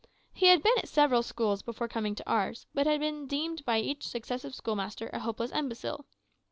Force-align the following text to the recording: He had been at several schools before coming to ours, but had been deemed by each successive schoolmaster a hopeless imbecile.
He 0.33 0.47
had 0.47 0.63
been 0.63 0.73
at 0.79 0.89
several 0.89 1.21
schools 1.21 1.61
before 1.61 1.87
coming 1.87 2.15
to 2.15 2.27
ours, 2.27 2.65
but 2.73 2.87
had 2.87 2.99
been 3.01 3.27
deemed 3.27 3.63
by 3.65 3.77
each 3.77 4.07
successive 4.07 4.55
schoolmaster 4.55 5.11
a 5.13 5.19
hopeless 5.19 5.51
imbecile. 5.51 6.07